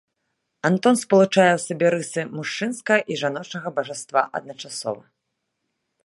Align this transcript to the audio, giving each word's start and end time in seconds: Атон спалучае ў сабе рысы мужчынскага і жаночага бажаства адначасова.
Атон 0.67 0.95
спалучае 1.01 1.49
ў 1.55 1.59
сабе 1.65 1.87
рысы 1.95 2.21
мужчынскага 2.37 3.05
і 3.15 3.17
жаночага 3.23 3.67
бажаства 3.79 4.21
адначасова. 4.39 5.03